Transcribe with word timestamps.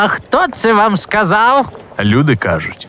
А 0.00 0.08
хто 0.08 0.48
це 0.52 0.72
вам 0.72 0.96
сказав? 0.96 1.68
Люди 2.00 2.36
кажуть. 2.36 2.88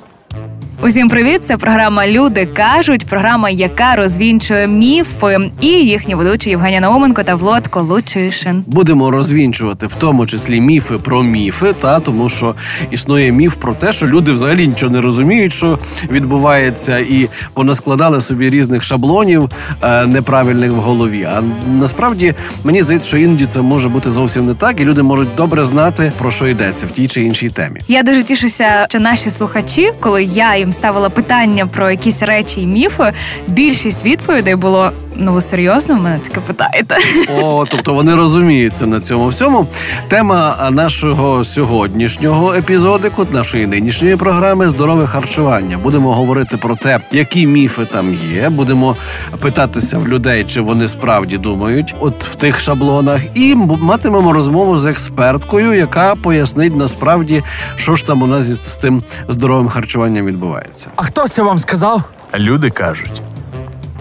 Усім 0.82 1.10
привіт! 1.10 1.46
Це 1.46 1.58
програма 1.58 2.08
Люди 2.08 2.46
кажуть, 2.46 3.06
програма, 3.06 3.50
яка 3.50 3.96
розвінчує 3.96 4.68
міфи, 4.68 5.38
і 5.62 5.68
їхні 5.68 6.16
ведучі 6.16 6.50
Євгенія 6.50 6.82
Науменко 6.82 7.24
та 7.24 7.36
Влад 7.36 7.68
Колучишин. 7.68 8.64
Будемо 8.68 9.12
розвінчувати 9.12 9.88
в 9.88 9.94
тому 9.94 10.26
числі 10.26 10.62
міфи 10.62 10.98
про 10.98 11.24
міфи, 11.24 11.74
та 11.74 12.00
тому 12.00 12.30
що 12.30 12.56
існує 12.92 13.32
міф 13.32 13.56
про 13.56 13.74
те, 13.74 13.94
що 13.94 14.08
люди 14.08 14.32
взагалі 14.32 14.68
нічого 14.68 14.92
не 14.92 15.02
розуміють, 15.02 15.54
що 15.54 15.80
відбувається, 16.12 16.98
і 16.98 17.30
понаскладали 17.54 18.22
собі 18.22 18.50
різних 18.50 18.84
шаблонів 18.84 19.50
е, 19.82 20.06
неправильних 20.06 20.72
в 20.72 20.76
голові. 20.76 21.24
А 21.24 21.42
насправді 21.80 22.34
мені 22.64 22.82
здається, 22.82 23.08
що 23.08 23.18
іноді 23.18 23.46
це 23.46 23.62
може 23.62 23.90
бути 23.90 24.12
зовсім 24.12 24.48
не 24.48 24.54
так, 24.54 24.80
і 24.80 24.86
люди 24.86 25.04
можуть 25.04 25.36
добре 25.36 25.66
знати 25.66 26.12
про 26.18 26.32
що 26.32 26.48
йдеться 26.48 26.86
в 26.86 26.92
тій 26.92 27.08
чи 27.08 27.24
іншій 27.24 27.50
темі. 27.50 27.80
Я 27.88 28.04
дуже 28.04 28.24
тішуся, 28.24 28.86
що 28.90 29.00
наші 29.00 29.30
слухачі, 29.30 29.92
коли 30.00 30.24
я 30.24 30.58
їм 30.58 30.69
ставила 30.72 31.10
питання 31.10 31.68
про 31.68 31.92
якісь 31.92 32.24
речі 32.24 32.62
і 32.62 32.68
міфи, 32.68 33.14
більшість 33.48 34.06
відповідей 34.06 34.56
було. 34.56 34.92
Ну, 35.22 35.34
ви 35.34 35.42
серйозно 35.42 35.96
в 35.96 36.02
мене 36.02 36.20
таке 36.20 36.40
питаєте? 36.40 36.98
О, 37.42 37.66
тобто 37.72 37.94
вони 37.94 38.16
розуміються 38.16 38.86
на 38.88 39.02
цьому 39.02 39.28
всьому. 39.28 39.68
Тема 40.08 40.70
нашого 40.72 41.44
сьогоднішнього 41.44 42.54
епізодику, 42.54 43.28
нашої 43.32 43.68
нинішньої 43.68 44.16
програми 44.16 44.70
здорове 44.70 45.08
харчування. 45.08 45.78
Будемо 45.78 46.14
говорити 46.14 46.58
про 46.58 46.76
те, 46.76 47.00
які 47.12 47.48
міфи 47.48 47.86
там 47.86 48.14
є. 48.14 48.50
Будемо 48.50 48.96
питатися 49.40 49.98
в 49.98 50.08
людей, 50.08 50.44
чи 50.44 50.62
вони 50.62 50.88
справді 50.88 51.38
думають, 51.38 51.96
от 52.00 52.24
в 52.26 52.36
тих 52.36 52.60
шаблонах, 52.60 53.22
і 53.34 53.56
матимемо 53.56 54.34
розмову 54.34 54.78
з 54.78 54.86
експерткою, 54.86 55.74
яка 55.74 56.16
пояснить 56.16 56.76
насправді, 56.76 57.44
що 57.76 57.96
ж 57.96 58.06
там 58.06 58.22
у 58.22 58.28
нас 58.28 58.46
з 58.46 58.78
тим 58.78 59.04
здоровим 59.28 59.68
харчуванням 59.70 60.26
відбувається. 60.26 60.90
А 60.96 61.04
хто 61.04 61.28
це 61.28 61.42
вам 61.42 61.60
сказав? 61.60 62.02
Люди 62.38 62.70
кажуть. 62.70 63.22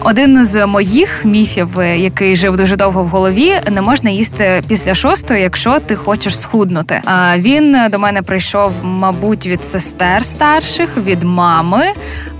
Один 0.01 0.45
з 0.45 0.65
моїх 0.65 1.25
міфів, 1.25 1.79
е, 1.79 1.97
який 1.97 2.35
жив 2.35 2.55
дуже 2.55 2.75
довго 2.75 3.03
в 3.03 3.07
голові, 3.07 3.53
не 3.71 3.81
можна 3.81 4.09
їсти 4.09 4.63
після 4.67 4.95
шостої, 4.95 5.41
якщо 5.41 5.79
ти 5.79 5.95
хочеш 5.95 6.39
схуднути. 6.39 7.01
А 7.05 7.37
він 7.37 7.77
до 7.91 7.99
мене 7.99 8.21
прийшов, 8.21 8.71
мабуть, 8.83 9.47
від 9.47 9.65
сестер 9.65 10.25
старших, 10.25 10.97
від 10.97 11.23
мами. 11.23 11.83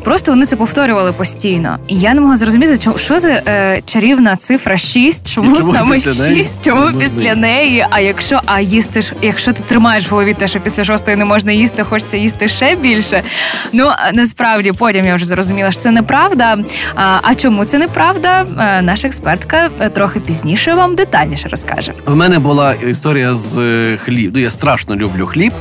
Просто 0.03 0.31
вони 0.31 0.45
це 0.45 0.55
повторювали 0.55 1.11
постійно. 1.11 1.77
І 1.87 1.99
я 1.99 2.13
не 2.13 2.21
могла 2.21 2.37
зрозуміти, 2.37 2.77
чому 2.77 2.97
що 2.97 3.19
за 3.19 3.29
е, 3.29 3.81
чарівна 3.85 4.35
цифра 4.35 4.77
6, 4.77 5.33
чому, 5.33 5.55
чому 5.55 5.73
саме 5.73 5.95
після 5.95 6.11
6, 6.11 6.27
неї? 6.27 6.47
чому 6.65 6.85
Ну, 6.85 6.99
після 6.99 7.35
неї? 7.35 7.85
А 7.89 7.99
якщо 7.99 8.41
а 8.45 8.61
їсти 8.61 9.01
ж, 9.01 9.13
якщо 9.21 9.53
ти 9.53 9.63
тримаєш 9.63 10.07
в 10.07 10.09
голові 10.11 10.33
те, 10.33 10.47
що 10.47 10.59
після 10.59 10.83
шостої 10.83 11.17
не 11.17 11.25
можна 11.25 11.51
їсти, 11.51 11.83
хочеться 11.83 12.17
їсти 12.17 12.47
ще 12.47 12.75
більше. 12.75 13.23
Ну 13.73 13.89
насправді 14.13 14.71
потім 14.71 15.05
я 15.05 15.15
вже 15.15 15.25
зрозуміла, 15.25 15.71
що 15.71 15.81
це 15.81 15.91
неправда. 15.91 16.57
А, 16.95 17.19
а 17.21 17.33
чому 17.49 17.65
це 17.65 17.77
неправда? 17.77 18.45
Е, 18.59 18.81
Наша 18.81 19.07
експертка 19.07 19.69
е, 19.79 19.89
трохи 19.89 20.19
пізніше 20.19 20.73
вам 20.73 20.95
детальніше 20.95 21.49
розкаже. 21.49 21.93
В 22.05 22.15
мене 22.15 22.39
була 22.39 22.73
історія 22.73 23.33
з 23.35 23.57
е, 23.57 23.97
хліб. 23.97 24.31
Ну, 24.33 24.39
я 24.39 24.49
страшно 24.49 24.95
люблю 24.95 25.25
хліб, 25.25 25.53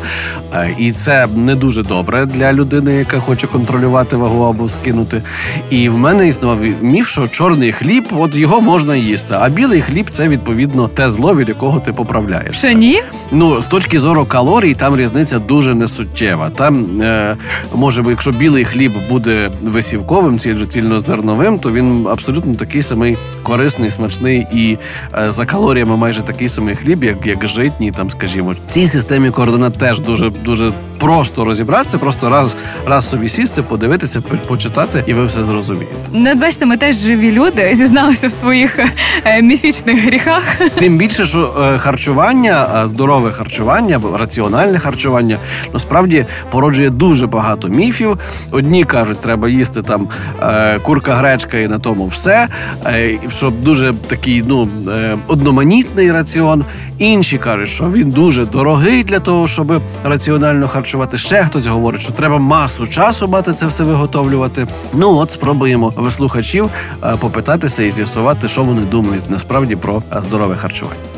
і 0.79 0.93
це 0.93 1.27
не 1.37 1.55
дуже 1.55 1.83
добре 1.83 2.27
для 2.27 2.53
людини, 2.53 2.95
яка 2.95 3.21
хоче 3.21 3.47
контролювати 3.47 4.17
вагу 4.17 4.45
або 4.45 4.69
скинути. 4.69 5.23
І 5.71 5.89
в 5.89 5.99
мене 5.99 6.29
існував 6.29 6.59
міф, 6.81 7.09
що 7.09 7.29
чорний 7.29 7.73
хліб, 7.73 8.05
от 8.19 8.37
його 8.37 8.61
можна 8.61 8.97
їсти, 8.97 9.35
а 9.41 9.49
білий 9.49 9.83
хліб 9.83 10.07
це 10.11 10.29
відповідно 10.29 10.89
те 10.89 11.11
зло, 11.11 11.37
від 11.37 11.49
якого 11.49 11.81
ти 11.81 11.93
поправляєшся. 11.93 12.69
Що 12.69 12.79
ні? 12.79 13.03
Ну, 13.31 13.63
з 13.63 13.67
точки 13.67 13.99
зору 13.99 14.27
калорій, 14.27 14.75
там 14.75 14.97
різниця 14.97 15.39
дуже 15.39 15.75
несуттєва. 15.75 16.51
Там 16.51 17.01
е, 17.03 17.37
може, 17.75 18.05
якщо 18.09 18.33
білий 18.33 18.65
хліб 18.65 18.93
буде 19.09 19.51
висівковим, 19.63 20.39
ціль- 20.39 20.67
цільнозерновим, 20.67 21.59
то 21.59 21.73
він 21.73 21.78
абсолютно 22.09 22.55
такий 22.55 22.83
самий 22.83 23.17
корисний, 23.43 23.91
смачний 23.91 24.47
і 24.53 24.79
е, 25.19 25.33
за 25.33 25.47
калоріями 25.47 25.97
майже 25.97 26.23
такий 26.23 26.49
самий 26.49 26.77
хліб, 26.77 27.05
як, 27.05 27.27
як 27.27 27.47
житній, 27.47 27.93
там, 27.93 28.11
скажімо. 28.11 28.55
В 28.69 28.71
цій 28.71 28.89
системі 28.89 29.31
координат 29.31 29.79
теж 29.79 30.01
дуже 30.01 30.31
дуже 30.31 30.73
просто 30.99 31.45
розібратися, 31.45 31.99
просто 31.99 32.31
раз, 32.31 32.57
раз 32.87 33.09
собі 33.09 33.29
сісти, 33.29 33.63
подивитися, 33.63 34.21
почитати, 34.21 35.05
і 35.07 35.15
ви 35.15 35.27
все 35.27 35.45
зрозумієте. 35.45 35.95
Ну, 36.13 36.35
бачите, 36.35 36.67
ми 36.67 36.77
теж 36.77 36.97
живі 36.97 37.33
люди, 37.33 37.71
зізналися 37.75 38.27
в 38.27 38.31
своїх 38.33 38.79
е, 39.25 39.43
міфічних 39.43 40.05
гріхах. 40.05 40.43
Тим 40.75 40.99
більше, 40.99 41.25
що 41.25 41.55
е, 41.75 41.79
харчування, 41.79 42.83
е, 42.85 42.89
здорове 42.89 43.33
харчування, 43.33 44.01
раціональне 44.19 44.79
харчування, 44.79 45.37
насправді 45.73 46.27
породжує 46.51 46.91
дуже 46.91 47.27
багато 47.27 47.69
міфів. 47.69 48.19
Одні 48.51 48.85
кажуть, 48.85 49.21
треба 49.21 49.49
їсти 49.49 49.83
там 49.83 50.09
е, 50.43 50.79
курка 50.79 51.15
гречка 51.15 51.59
і 51.59 51.68
на 51.69 51.79
тому 51.79 52.07
все. 52.07 52.49
Е, 52.87 53.19
щоб 53.29 53.61
дуже 53.61 53.95
такий 54.07 54.45
ну 54.47 54.69
е, 54.89 55.17
одноманітний 55.27 56.13
раціон. 56.13 56.65
Інші 56.99 57.39
кажуть, 57.39 57.69
що 57.69 57.91
він 57.91 58.11
дуже 58.11 58.47
дорогий 58.47 59.05
для 59.05 59.21
того, 59.21 59.47
щоб 59.47 59.83
раціонально 60.05 60.69
харчувати. 60.69 61.19
Ще 61.19 61.45
хтось 61.45 61.67
говорить, 61.67 62.01
що 62.01 62.13
треба 62.13 62.39
масу 62.39 62.87
часу 62.87 63.29
мати 63.29 63.53
це 63.53 63.67
все 63.67 63.85
виготовлювати. 63.85 64.67
Ну 64.95 65.17
от 65.17 65.33
спробуємо 65.33 65.93
вислухачів 65.97 66.29
слухачів 66.29 66.71
е, 67.05 67.17
попитатися 67.17 67.83
і 67.83 67.91
з'ясувати, 67.91 68.49
що 68.49 68.65
вони 68.65 68.83
думають 68.83 69.31
насправді 69.31 69.77
про 69.77 70.03
здорове 70.23 70.57
харчування. 70.57 71.18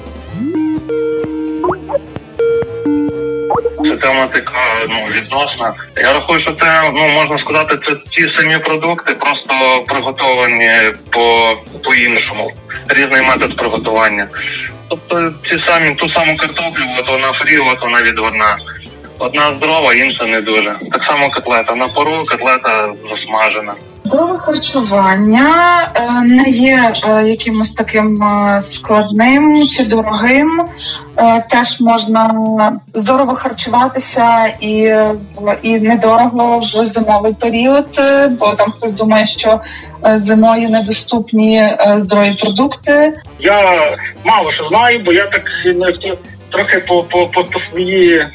Це 3.84 3.96
тема 3.96 4.26
така 4.26 4.60
ну 4.88 5.06
відносна. 5.10 5.74
Я 5.96 6.12
рахую, 6.12 6.40
що 6.40 6.52
це 6.52 6.90
ну 6.94 7.08
можна 7.08 7.38
сказати, 7.38 7.78
це 7.86 7.94
ті 8.10 8.30
самі 8.36 8.58
продукти, 8.58 9.14
просто 9.14 9.84
приготовані 9.86 10.70
по 11.10 11.56
по 11.84 11.94
іншому. 11.94 12.52
Різний 12.88 13.22
метод 13.22 13.56
приготування. 13.56 14.28
Тобто 14.88 15.32
ці 15.48 15.62
самі 15.66 15.94
ту 15.94 16.10
саму 16.10 16.36
картоплю, 16.36 16.82
от 16.98 17.08
вона 17.08 17.32
фрі, 17.32 17.58
от 17.58 17.82
вона 17.82 18.02
відводна. 18.02 18.56
Одна 19.18 19.54
здорова, 19.56 19.94
інша 19.94 20.26
не 20.26 20.40
дуже. 20.40 20.78
Так 20.92 21.04
само 21.04 21.30
котлета 21.30 21.74
на 21.74 21.88
пару, 21.88 22.24
котлета 22.24 22.92
засмажена. 23.10 23.74
Здорове 24.10 24.38
харчування 24.38 25.48
е, 25.94 26.10
не 26.20 26.50
є 26.50 26.92
е, 27.08 27.24
якимось 27.24 27.70
таким 27.70 28.22
е, 28.22 28.62
складним 28.62 29.66
чи 29.66 29.84
дорогим. 29.84 30.68
Теж 31.50 31.80
можна 31.80 32.34
здорово 32.94 33.34
харчуватися 33.34 34.46
і, 34.60 34.94
і 35.62 35.80
недорого 35.80 36.58
в 36.58 36.86
зимовий 36.86 37.34
період, 37.34 37.86
бо 38.30 38.54
там 38.54 38.70
хтось 38.70 38.92
думає, 38.92 39.26
що 39.26 39.60
зимою 40.16 40.70
недоступні 40.70 41.76
здорові 41.96 42.36
продукти. 42.40 43.12
Я 43.40 43.96
мало 44.24 44.52
що 44.52 44.68
знаю, 44.68 45.00
бо 45.04 45.12
я 45.12 45.26
так 45.26 45.44
ну, 45.76 45.86
трохи 46.50 46.78
по, 46.78 47.02
по, 47.02 47.26
по, 47.26 47.44
по 47.44 47.60
своїй 47.70 48.26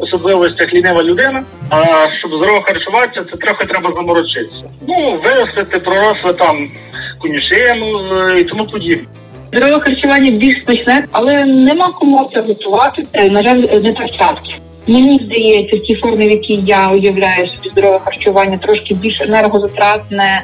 особливостях 0.00 0.74
лінива 0.74 1.02
людина. 1.02 1.42
А 1.70 1.84
щоб 2.12 2.34
здорово 2.34 2.62
харчуватися, 2.66 3.24
це 3.30 3.36
трохи 3.36 3.66
треба 3.66 3.92
заморочитися. 3.92 4.62
Ну, 4.88 5.20
виростити, 5.24 5.78
проросли 5.78 6.32
там 6.32 6.70
конюшину 7.18 8.16
е, 8.16 8.40
і 8.40 8.44
тому 8.44 8.66
подібне. 8.66 9.06
Здорове 9.52 9.80
харчування 9.80 10.30
більш 10.30 10.64
смачне, 10.64 11.04
але 11.12 11.44
нема 11.44 11.88
кому 11.88 12.30
це 12.34 12.40
готувати. 12.40 13.06
Е, 13.12 13.30
На 13.30 13.42
жаль, 13.42 13.56
не 13.56 13.92
так. 13.92 14.38
Мені 14.86 15.20
здається, 15.24 15.76
в 15.76 15.80
тій 15.80 15.94
формі, 15.94 16.28
в 16.28 16.30
якій 16.30 16.60
я 16.66 16.90
уявляю 16.90 17.48
собі 17.48 17.68
здорове 17.68 18.00
харчування, 18.04 18.58
трошки 18.58 18.94
більш 18.94 19.20
енергозатратне, 19.20 20.42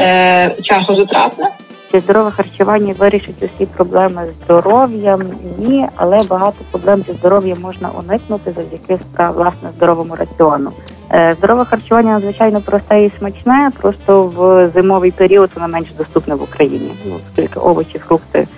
е, 0.00 0.54
часозатратне. 0.62 1.48
Чи 1.96 2.00
здорове 2.00 2.30
харчування 2.30 2.94
вирішить 2.98 3.42
усі 3.42 3.66
проблеми 3.66 4.22
з 4.26 4.44
здоров'ям? 4.44 5.22
Ні, 5.58 5.88
але 5.96 6.22
багато 6.24 6.56
проблем 6.70 7.04
зі 7.08 7.12
здоров'ям 7.12 7.60
можна 7.60 7.90
уникнути 7.98 8.52
завдяки 8.56 8.98
власне 9.34 9.70
здоровому 9.76 10.14
раціону. 10.16 10.72
Е, 11.12 11.34
Здорове 11.38 11.64
харчування 11.64 12.12
надзвичайно 12.12 12.60
просте 12.60 13.04
і 13.04 13.12
смачне, 13.18 13.70
просто 13.80 14.22
в 14.24 14.70
зимовий 14.74 15.10
період 15.10 15.50
воно 15.54 15.68
менш 15.68 15.92
доступне 15.98 16.34
в 16.34 16.42
Україні. 16.42 16.92
Ну, 17.06 17.16
оскільки 17.26 17.60
овочі, 17.60 17.98
фрукти 17.98 18.48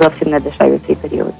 зовсім 0.00 0.30
не 0.30 0.40
дешеві 0.40 0.76
в 0.76 0.80
цей 0.86 0.96
період. 0.96 1.32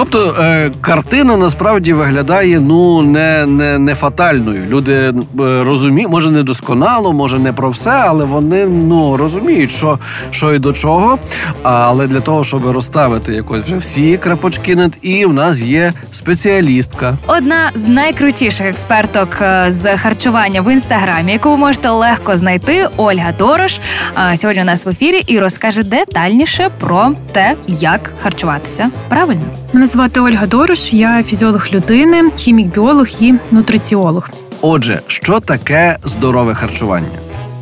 Тобто 0.00 0.34
е, 0.40 0.70
картина 0.80 1.36
насправді 1.36 1.92
виглядає 1.92 2.60
ну 2.60 3.02
не 3.02 3.46
не, 3.46 3.78
не 3.78 3.94
фатальною. 3.94 4.66
Люди 4.66 4.94
е, 4.94 5.12
розуміють, 5.38 6.10
може 6.10 6.30
не 6.30 6.42
досконало, 6.42 7.12
може 7.12 7.38
не 7.38 7.52
про 7.52 7.70
все, 7.70 7.90
але 7.90 8.24
вони 8.24 8.66
ну 8.66 9.16
розуміють, 9.16 9.70
що 9.70 9.98
що 10.30 10.54
і 10.54 10.58
до 10.58 10.72
чого. 10.72 11.18
Але 11.62 12.06
для 12.06 12.20
того, 12.20 12.44
щоб 12.44 12.66
розставити 12.66 13.34
якось 13.34 13.62
вже 13.62 13.76
всі 13.76 14.16
крапочки 14.16 14.76
над 14.76 14.96
і 15.02 15.26
в 15.26 15.34
нас 15.34 15.60
є 15.60 15.92
спеціалістка. 16.12 17.16
Одна 17.26 17.70
з 17.74 17.88
найкрутіших 17.88 18.66
експерток 18.66 19.28
е, 19.42 19.66
з 19.68 19.96
харчування 19.96 20.60
в 20.60 20.72
інстаграмі, 20.72 21.32
яку 21.32 21.50
ви 21.50 21.56
можете 21.56 21.88
легко 21.88 22.36
знайти, 22.36 22.88
Ольга 22.96 23.32
Дорош. 23.38 23.80
Сьогодні 24.34 24.62
у 24.62 24.66
нас 24.66 24.86
в 24.86 24.88
ефірі 24.88 25.22
і 25.26 25.38
розкаже 25.38 25.82
детальніше 25.82 26.68
про 26.80 27.12
те, 27.32 27.54
як 27.66 28.12
харчуватися 28.22 28.90
правильно. 29.08 29.42
Мене 29.72 29.89
звати 29.92 30.20
Ольга 30.20 30.46
Дорош, 30.46 30.92
я 30.92 31.22
фізіолог 31.22 31.66
людини, 31.72 32.30
хімік-біолог 32.36 33.06
і 33.20 33.34
нутриціолог. 33.50 34.30
Отже, 34.60 35.00
що 35.06 35.40
таке 35.40 35.98
здорове 36.04 36.54
харчування? 36.54 37.08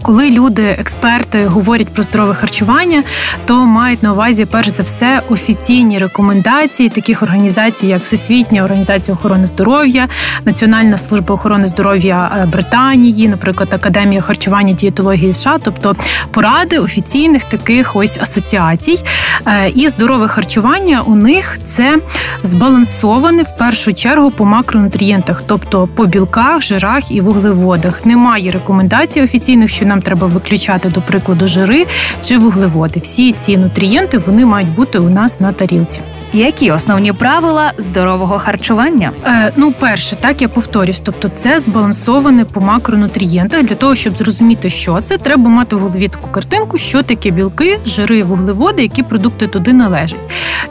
Коли 0.03 0.31
люди, 0.31 0.63
експерти 0.63 1.47
говорять 1.47 1.89
про 1.89 2.03
здорове 2.03 2.35
харчування, 2.35 3.03
то 3.47 3.67
мають 3.67 4.03
на 4.03 4.13
увазі 4.13 4.45
перш 4.45 4.69
за 4.69 4.83
все 4.83 5.23
офіційні 5.29 5.99
рекомендації 5.99 6.89
таких 6.89 7.23
організацій, 7.23 7.87
як 7.87 8.03
Всесвітня 8.03 8.65
організація 8.65 9.15
охорони 9.15 9.47
здоров'я, 9.47 10.09
Національна 10.45 10.99
служба 10.99 11.35
охорони 11.35 11.67
здоров'я 11.67 12.31
е, 12.37 12.47
Британії, 12.47 13.29
наприклад, 13.29 13.69
Академія 13.73 14.21
харчування 14.21 14.73
дієтології 14.73 15.35
США, 15.35 15.59
тобто 15.63 15.97
поради 16.31 16.79
офіційних 16.79 17.45
таких 17.45 17.97
ось 17.97 18.19
асоціацій. 18.21 18.99
Е, 19.47 19.69
і 19.69 19.89
здорове 19.89 20.29
харчування 20.29 21.03
у 21.07 21.15
них 21.15 21.59
це 21.65 21.99
збалансоване 22.43 23.43
в 23.43 23.57
першу 23.57 23.95
чергу 23.95 24.31
по 24.31 24.45
макронутрієнтах, 24.45 25.43
тобто 25.47 25.89
по 25.95 26.07
білках, 26.07 26.63
жирах 26.63 27.11
і 27.11 27.21
вуглеводах. 27.21 28.07
Немає 28.07 28.51
рекомендацій 28.51 29.23
офіційних, 29.23 29.71
що 29.71 29.87
нам 29.89 30.03
треба 30.03 30.27
виключати, 30.27 30.89
до 30.89 31.01
прикладу, 31.01 31.49
жири 31.49 31.87
чи 32.23 32.39
вуглеводи. 32.39 33.01
Всі 33.01 33.33
ці 33.33 33.57
нутрієнти 33.57 34.19
вони 34.19 34.47
мають 34.47 34.75
бути 34.75 34.99
у 34.99 35.11
нас 35.11 35.41
на 35.41 35.53
тарілці. 35.53 36.01
Які 36.33 36.71
основні 36.71 37.13
правила 37.13 37.73
здорового 37.79 38.39
харчування? 38.39 39.13
Е, 39.27 39.53
Ну, 39.57 39.73
перше, 39.73 40.17
так 40.17 40.43
я 40.43 40.49
повторюсь, 40.49 41.01
тобто 41.01 41.29
це 41.29 41.61
збалансоване 41.61 42.45
по 42.45 42.61
макронутрієнтах. 42.61 43.63
Для 43.63 43.75
того 43.75 43.95
щоб 43.95 44.17
зрозуміти, 44.17 44.71
що 44.71 45.01
це, 45.01 45.19
треба 45.19 45.51
мати 45.51 45.77
в 45.77 45.79
голові 45.79 46.09
таку 46.09 46.29
картинку, 46.29 46.79
що 46.79 47.03
таке 47.03 47.31
білки, 47.31 47.79
жири, 47.87 48.23
вуглеводи, 48.23 48.83
які 48.83 49.03
продукти 49.03 49.47
туди 49.47 49.73
належать. 49.73 50.21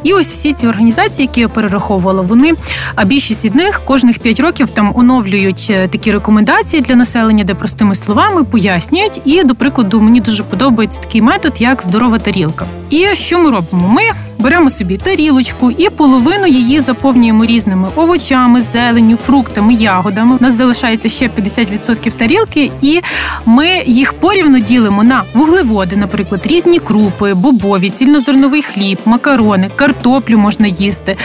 І 0.03 0.13
ось 0.13 0.27
всі 0.27 0.53
ці 0.53 0.67
організації, 0.67 1.27
які 1.27 1.41
я 1.41 1.47
перераховувала, 1.47 2.21
вони 2.21 2.53
а 2.95 3.05
більшість 3.05 3.45
від 3.45 3.55
них 3.55 3.81
кожних 3.85 4.19
5 4.19 4.39
років 4.39 4.69
там 4.69 4.91
оновлюють 4.95 5.67
е, 5.69 5.87
такі 5.87 6.11
рекомендації 6.11 6.81
для 6.81 6.95
населення, 6.95 7.43
де 7.43 7.53
простими 7.53 7.95
словами 7.95 8.43
пояснюють. 8.43 9.06
І, 9.25 9.43
до 9.43 9.55
прикладу, 9.55 10.01
мені 10.01 10.21
дуже 10.21 10.43
подобається 10.43 11.01
такий 11.01 11.21
метод, 11.21 11.53
як 11.59 11.83
здорова 11.83 12.19
тарілка. 12.19 12.65
І 12.89 13.05
що 13.13 13.39
ми 13.39 13.51
робимо? 13.51 13.87
Ми 13.87 14.01
беремо 14.39 14.69
собі 14.69 14.97
тарілочку 14.97 15.71
і 15.71 15.89
половину 15.89 16.47
її 16.47 16.79
заповнюємо 16.79 17.45
різними 17.45 17.87
овочами, 17.95 18.61
зеленню, 18.61 19.17
фруктами, 19.17 19.73
ягодами. 19.73 20.37
У 20.39 20.43
нас 20.43 20.53
залишається 20.53 21.09
ще 21.09 21.27
50% 21.27 22.11
тарілки, 22.11 22.71
і 22.81 23.01
ми 23.45 23.83
їх 23.85 24.13
порівно 24.13 24.59
ділимо 24.59 25.03
на 25.03 25.23
вуглеводи, 25.33 25.95
наприклад, 25.95 26.47
різні 26.47 26.79
крупи, 26.79 27.33
бобові, 27.33 27.89
цільнозерновий 27.89 28.61
хліб, 28.61 28.99
макарони, 29.05 29.69
картоплю 29.75 30.37
можна 30.37 30.67
їсти. 30.67 31.17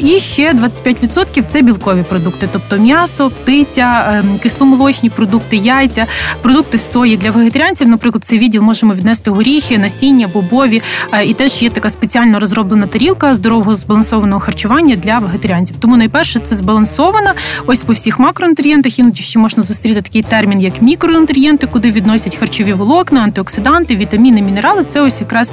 І 0.00 0.18
ще 0.18 0.52
25%– 0.52 1.44
це 1.48 1.62
білкові 1.62 2.02
продукти, 2.02 2.48
тобто 2.52 2.76
м'ясо, 2.76 3.30
птиця, 3.30 4.04
ем, 4.12 4.38
кисломолочні 4.42 5.10
продукти, 5.10 5.56
яйця, 5.56 6.06
продукти 6.42 6.78
з 6.78 6.92
сої 6.92 7.16
для 7.18 7.30
вегетаріанців. 7.30 7.88
Наприклад, 7.88 8.24
цей 8.24 8.38
відділ 8.38 8.62
можемо 8.62 8.94
віднести 8.94 9.30
горіхи, 9.30 9.78
насіння, 9.78 10.28
бобові. 10.28 10.82
І 11.26 11.34
теж 11.34 11.62
є 11.62 11.70
така 11.70 11.90
спеціально 11.90 12.40
розроблена 12.40 12.86
тарілка 12.86 13.34
здорового 13.34 13.76
збалансованого 13.76 14.40
харчування 14.40 14.96
для 14.96 15.18
вегетаріанців. 15.18 15.76
Тому 15.80 15.96
найперше 15.96 16.40
це 16.40 16.56
збалансована. 16.56 17.34
Ось 17.66 17.82
по 17.82 17.92
всіх 17.92 18.18
макронутрієнтах. 18.18 18.98
Іноді 18.98 19.22
ще 19.22 19.38
можна 19.38 19.62
зустріти 19.62 20.02
такий 20.02 20.22
термін, 20.22 20.60
як 20.60 20.82
мікронутрієнти, 20.82 21.66
куди 21.66 21.90
відносять 21.90 22.36
харчові 22.36 22.72
волокна, 22.72 23.20
антиоксиданти, 23.20 23.96
вітаміни, 23.96 24.42
мінерали. 24.42 24.84
Це 24.84 25.00
ось 25.00 25.20
якраз 25.20 25.52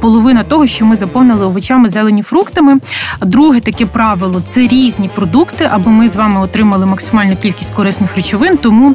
половина 0.00 0.44
того, 0.44 0.66
що 0.66 0.84
ми 0.86 0.96
заповнили 0.96 1.46
овочами, 1.46 1.88
зелені 1.88 2.22
фруктами. 2.22 2.74
Друге 3.20 3.60
таке 3.60 3.86
правило 3.86 4.42
це 4.46 4.66
різні 4.66 5.08
продукти, 5.14 5.68
аби 5.72 5.90
ми 5.90 6.08
з 6.08 6.16
вами 6.16 6.40
отримали 6.40 6.86
максимальну 6.86 7.36
кількість 7.36 7.74
корисних 7.74 8.16
речовин. 8.16 8.56
Тому 8.56 8.94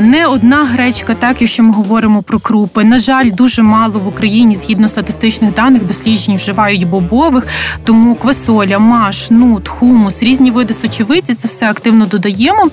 не 0.00 0.26
одна 0.26 0.64
гречка, 0.64 1.14
так 1.30 1.40
якщо 1.40 1.62
ми 1.62 1.72
говоримо 1.72 2.22
про 2.22 2.38
крупи. 2.38 2.84
На 2.84 2.98
жаль, 2.98 3.30
дуже 3.32 3.62
мало 3.62 3.98
в 3.98 4.08
Україні 4.08 4.54
згідно 4.54 4.88
статистичних 4.88 5.54
даних 5.54 5.86
досліджень 5.86 6.36
вживають 6.36 6.88
бобових, 6.88 7.46
тому 7.84 8.14
квасоля, 8.14 8.78
маш, 8.78 9.30
нут, 9.30 9.68
хумус, 9.68 10.22
різні 10.22 10.50
види 10.50 10.74
сочевиці 10.74 11.34
це 11.34 11.48
все 11.48 11.70
активно 11.70 12.06
додаємо. 12.06 12.68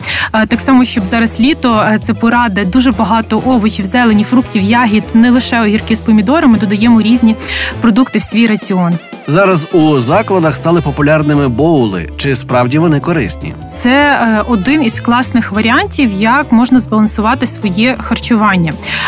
Так 0.47 0.59
само, 0.59 0.85
щоб 0.85 1.05
зараз 1.05 1.39
літо 1.39 1.85
це 2.03 2.13
поради 2.13 2.65
дуже 2.65 2.91
багато 2.91 3.43
овочів, 3.45 3.85
зелені, 3.85 4.23
фруктів, 4.23 4.63
ягід, 4.63 5.03
не 5.13 5.31
лише 5.31 5.61
огірки 5.61 5.95
з 5.95 6.01
помідорами, 6.01 6.57
додаємо 6.57 7.01
різні 7.01 7.35
продукти 7.81 8.19
в 8.19 8.23
свій 8.23 8.47
раціон. 8.47 8.93
Зараз 9.29 9.67
у 9.73 9.99
закладах 9.99 10.55
стали 10.55 10.81
популярними 10.81 11.47
боули. 11.47 12.09
Чи 12.17 12.35
справді 12.35 12.79
вони 12.79 12.99
корисні? 12.99 13.53
Це 13.69 13.89
е, 13.91 14.43
один 14.47 14.83
із 14.83 14.99
класних 14.99 15.51
варіантів, 15.51 16.11
як 16.11 16.51
можна 16.51 16.79
збалансувати 16.79 17.45
своє 17.45 17.95
харчування. 17.99 18.46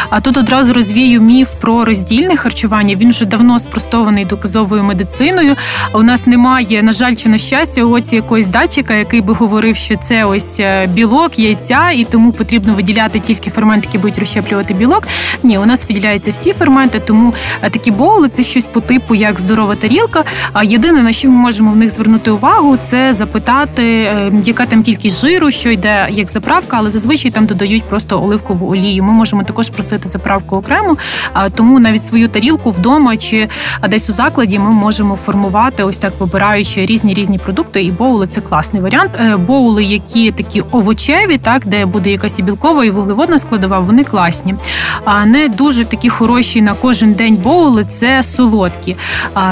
А 0.09 0.21
тут 0.21 0.37
одразу 0.37 0.73
розвію 0.73 1.21
міф 1.21 1.53
про 1.61 1.85
роздільне 1.85 2.37
харчування. 2.37 2.95
Він 2.95 3.09
вже 3.09 3.25
давно 3.25 3.59
спростований 3.59 4.25
доказовою 4.25 4.83
медициною. 4.83 5.55
У 5.93 6.03
нас 6.03 6.27
немає, 6.27 6.83
на 6.83 6.93
жаль, 6.93 7.15
чи 7.15 7.29
на 7.29 7.37
щастя, 7.37 7.83
оці 7.83 8.15
якогось 8.15 8.47
датчика, 8.47 8.93
який 8.93 9.21
би 9.21 9.33
говорив, 9.33 9.75
що 9.75 9.95
це 9.95 10.25
ось 10.25 10.59
е, 10.59 10.87
білок, 10.87 11.39
яйця, 11.39 11.91
і 11.91 12.03
тому 12.03 12.31
потрібно 12.31 12.73
виділяти 12.73 13.19
тільки 13.19 13.49
ферменти, 13.49 13.85
які 13.85 13.97
будуть 13.97 14.19
розщеплювати 14.19 14.73
білок. 14.73 15.07
Ні, 15.43 15.57
у 15.57 15.65
нас 15.65 15.89
виділяються 15.89 16.31
всі 16.31 16.53
ферменти, 16.53 16.99
тому 16.99 17.33
е, 17.61 17.69
такі 17.69 17.91
боули 17.91 18.29
це 18.29 18.43
щось 18.43 18.65
по 18.65 18.81
типу 18.81 19.15
як 19.15 19.39
здорова 19.39 19.75
тарілка. 19.75 20.23
А 20.53 20.63
єдине 20.63 21.03
на 21.03 21.11
що 21.11 21.29
ми 21.29 21.35
можемо 21.35 21.71
в 21.71 21.77
них 21.77 21.89
звернути 21.89 22.31
увагу, 22.31 22.77
це 22.77 23.13
запитати, 23.13 23.83
е, 23.83 24.31
яка 24.45 24.65
там 24.65 24.83
кількість 24.83 25.21
жиру, 25.21 25.51
що 25.51 25.69
йде 25.69 26.07
як 26.09 26.31
заправка, 26.31 26.77
але 26.79 26.89
зазвичай 26.89 27.31
там 27.31 27.45
додають 27.45 27.83
просто 27.83 28.23
оливкову 28.23 28.71
олію. 28.71 29.03
Ми 29.03 29.13
також 29.43 29.69
просити 29.69 30.09
заправку 30.09 30.55
окремо, 30.55 30.97
тому 31.55 31.79
навіть 31.79 32.07
свою 32.07 32.27
тарілку 32.27 32.71
вдома 32.71 33.17
чи 33.17 33.49
десь 33.89 34.09
у 34.09 34.13
закладі 34.13 34.59
ми 34.59 34.69
можемо 34.69 35.15
формувати 35.15 35.83
ось 35.83 35.97
так, 35.97 36.13
вибираючи 36.19 36.85
різні 36.85 37.13
різні 37.13 37.37
продукти. 37.37 37.83
І 37.83 37.91
боули 37.91 38.27
це 38.27 38.41
класний 38.41 38.81
варіант. 38.81 39.11
Е, 39.19 39.37
боули, 39.37 39.83
які 39.83 40.31
такі 40.31 40.63
овочеві, 40.71 41.37
так 41.37 41.65
де 41.65 41.85
буде 41.85 42.11
якась 42.11 42.39
і 42.39 42.43
білкова 42.43 42.85
і 42.85 42.89
вуглеводна 42.89 43.39
складова, 43.39 43.79
вони 43.79 44.03
класні. 44.03 44.55
А 45.05 45.25
не 45.25 45.47
дуже 45.47 45.85
такі 45.85 46.09
хороші 46.09 46.61
на 46.61 46.73
кожен 46.73 47.13
день 47.13 47.35
боули 47.35 47.85
це 47.85 48.23
солодкі, 48.23 48.95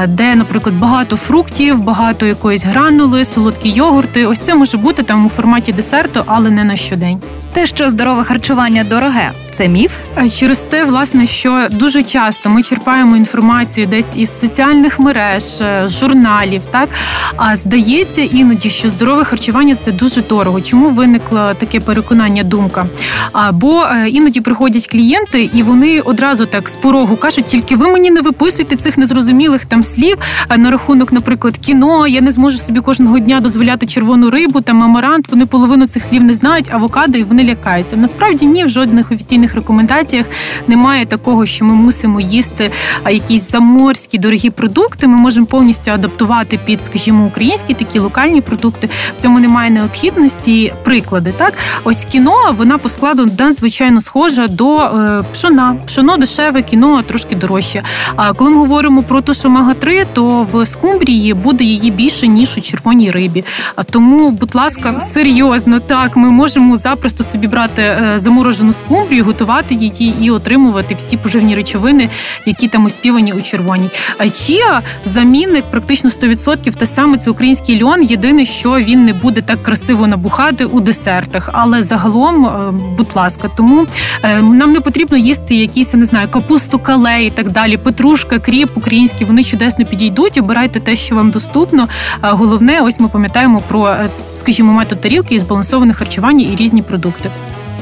де, 0.08 0.36
наприклад, 0.36 0.76
багато 0.76 1.18
фруктів, 1.18 1.80
багато 1.80 2.26
якоїсь 2.26 2.66
гранули, 2.66 3.26
солодкі 3.26 3.70
йогурти. 3.70 4.26
Ось 4.26 4.40
це 4.40 4.56
може 4.56 4.78
бути 4.78 5.04
там 5.04 5.26
у 5.26 5.30
форматі 5.30 5.74
десерту, 5.74 6.24
але 6.26 6.50
не 6.50 6.64
на 6.64 6.76
щодень. 6.76 7.22
Те, 7.58 7.66
що 7.66 7.90
здорове 7.90 8.24
харчування 8.24 8.84
дороге, 8.84 9.32
це 9.52 9.68
міф. 9.68 9.92
Через 10.40 10.60
те, 10.60 10.84
власне, 10.84 11.26
що 11.26 11.68
дуже 11.72 12.04
часто 12.04 12.50
ми 12.50 12.64
черпаємо 12.64 13.18
інформацію 13.18 13.88
десь 13.88 14.18
із 14.18 14.40
соціальних 14.40 15.00
мереж, 15.00 15.62
е, 15.62 15.88
журналів, 15.88 16.62
так 16.72 16.90
а 17.38 17.56
здається 17.56 18.22
іноді, 18.22 18.70
що 18.70 18.90
здорове 18.90 19.24
харчування 19.24 19.76
це 19.76 19.92
дуже 19.92 20.22
дорого. 20.22 20.62
Чому 20.62 20.90
виникло 20.90 21.54
таке 21.58 21.80
переконання? 21.80 22.44
Думка? 22.44 22.86
Або 23.32 23.84
е, 23.84 24.10
іноді 24.10 24.42
приходять 24.42 24.88
клієнти, 24.88 25.50
і 25.54 25.64
вони 25.64 26.02
одразу 26.02 26.46
так 26.46 26.70
з 26.70 26.76
порогу 26.76 27.16
кажуть, 27.16 27.46
тільки 27.46 27.76
ви 27.76 27.88
мені 27.88 28.12
не 28.12 28.22
виписуйте 28.22 28.76
цих 28.76 28.98
незрозумілих 28.98 29.66
там 29.66 29.84
слів 29.84 30.18
на 30.58 30.72
рахунок, 30.72 31.12
наприклад, 31.12 31.58
кіно. 31.58 32.08
Я 32.08 32.22
не 32.22 32.32
зможу 32.32 32.58
собі 32.58 32.80
кожного 32.80 33.20
дня 33.20 33.40
дозволяти 33.40 33.86
червону 33.88 34.30
рибу 34.30 34.62
там 34.62 34.84
амарант. 34.84 35.30
Вони 35.30 35.46
половину 35.46 35.88
цих 35.88 36.04
слів 36.04 36.24
не 36.24 36.34
знають, 36.34 36.70
авокадо, 36.74 37.18
і 37.18 37.24
вони 37.24 37.47
лякаються. 37.48 37.98
Насправді 37.98 38.46
ні, 38.46 38.66
в 38.66 38.70
жодних 38.70 39.12
офіційних 39.12 39.56
рекомендаціях 39.56 40.26
немає 40.68 41.06
такого, 41.06 41.46
що 41.46 41.66
ми 41.66 41.74
мусимо 41.74 42.22
їсти 42.22 42.72
якісь 43.10 43.52
заморські 43.52 44.18
дорогі 44.18 44.50
продукти. 44.50 45.08
Ми 45.08 45.18
можемо 45.18 45.46
повністю 45.46 45.92
адаптувати 45.92 46.60
під, 46.66 46.84
скажімо, 46.84 47.26
українські 47.26 47.74
такі 47.74 48.00
локальні 48.00 48.42
продукти. 48.42 48.90
В 49.18 49.22
цьому 49.22 49.40
немає 49.40 49.70
необхідності. 49.70 50.74
Приклади 50.84 51.34
так, 51.38 51.54
ось 51.84 52.06
кіно 52.06 52.56
вона 52.58 52.78
по 52.78 52.90
складу 52.90 53.30
надзвичайно 53.40 54.02
схожа 54.02 54.48
до 54.48 54.78
е, 54.78 55.24
пшона. 55.34 55.76
Пшоно 55.86 56.18
дешеве, 56.18 56.62
кіно 56.62 57.04
трошки 57.04 57.36
дорожче. 57.36 57.84
А 58.16 58.34
коли 58.34 58.50
ми 58.50 58.58
говоримо 58.58 59.04
про 59.04 59.22
ту 59.22 59.34
що 59.34 59.48
омега 59.48 59.74
3 59.74 60.06
то 60.14 60.44
в 60.44 60.66
скумбрії 60.66 61.34
буде 61.34 61.64
її 61.64 61.92
більше 61.92 62.28
ніж 62.28 62.58
у 62.58 62.62
червоній 62.62 63.12
рибі. 63.12 63.44
А 63.76 63.84
тому, 63.84 64.32
будь 64.32 64.56
ласка, 64.56 65.00
серйозно 65.00 65.80
так 65.80 66.18
ми 66.18 66.32
можемо 66.32 66.78
запросто 66.78 67.24
собі 67.24 67.37
брати 67.46 67.82
е, 67.82 68.14
заморожену 68.16 68.74
скумбрію, 68.74 69.26
готувати 69.26 69.76
її 69.76 70.14
і 70.22 70.32
отримувати 70.32 70.96
всі 70.96 71.18
поживні 71.18 71.56
речовини, 71.56 72.10
які 72.46 72.68
там 72.68 72.86
оспівані 72.86 73.34
у 73.34 73.42
червоній. 73.42 73.90
А 74.18 74.30
чія 74.30 74.82
замінник 75.06 75.64
практично 75.72 76.10
100%, 76.10 76.76
те 76.76 76.86
саме 76.86 77.18
це 77.18 77.32
український 77.32 77.84
льон. 77.84 78.04
Єдине, 78.04 78.46
що 78.46 78.76
він 78.76 79.06
не 79.06 79.14
буде 79.14 79.42
так 79.42 79.64
красиво 79.64 80.08
набухати 80.08 80.66
у 80.66 80.80
десертах, 80.80 81.50
але 81.54 81.84
загалом, 81.84 82.46
е, 82.46 82.72
будь 82.98 83.16
ласка, 83.16 83.50
тому 83.58 83.88
е, 84.24 84.42
нам 84.42 84.72
не 84.72 84.80
потрібно 84.80 85.18
їсти 85.18 85.56
якісь 85.56 85.94
не 85.94 86.06
знаю, 86.06 86.28
капусту 86.28 86.80
кале 86.80 87.24
і 87.26 87.30
так 87.30 87.50
далі. 87.50 87.78
Петрушка, 87.78 88.40
кріп 88.40 88.78
українські, 88.78 89.26
вони 89.26 89.44
чудесно 89.44 89.86
підійдуть. 89.86 90.38
Обирайте 90.38 90.80
те, 90.80 90.96
що 90.96 91.16
вам 91.16 91.32
доступно. 91.32 91.88
Головне, 92.22 92.82
ось 92.82 93.00
ми 93.00 93.08
пам'ятаємо 93.08 93.62
про, 93.68 93.96
скажімо, 94.34 94.74
метод 94.74 95.02
тарілки 95.02 95.36
і 95.36 95.40
збалансоване 95.40 95.94
харчування 95.94 96.48
і 96.54 96.56
різні 96.56 96.82
продукти. 96.82 97.27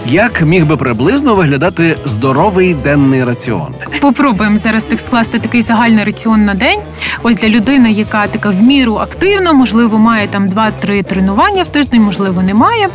Як 0.07 0.41
міг 0.41 0.65
би 0.65 0.77
приблизно 0.77 1.35
виглядати 1.35 1.97
здоровий 2.05 2.73
денний 2.73 3.23
раціон? 3.23 3.75
Попробуємо 4.01 4.57
зараз 4.57 4.83
так 4.83 4.99
скласти 4.99 5.39
такий 5.39 5.61
загальний 5.61 6.03
раціон 6.03 6.45
на 6.45 6.53
день. 6.53 6.79
Ось 7.23 7.35
для 7.35 7.49
людини, 7.49 7.91
яка 7.91 8.27
така 8.27 8.49
в 8.49 8.61
міру 8.61 8.95
активна, 8.95 9.53
можливо, 9.53 9.97
має 9.97 10.27
там 10.27 10.49
2-3 10.49 11.03
тренування 11.03 11.63
в 11.63 11.67
тиждень, 11.67 12.01
можливо, 12.01 12.43
немає, 12.43 12.87